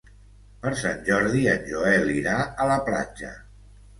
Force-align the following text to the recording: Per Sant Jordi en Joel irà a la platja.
Per 0.61 0.71
Sant 0.83 1.03
Jordi 1.09 1.41
en 1.51 1.67
Joel 1.73 2.09
irà 2.15 2.37
a 2.65 2.69
la 2.71 2.81
platja. 2.89 3.31